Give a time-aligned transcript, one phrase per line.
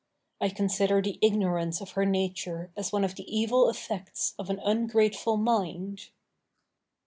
[0.41, 4.57] I consider the ignorance of her nature as one of the evil effects of an
[4.65, 6.09] ungrateful mind.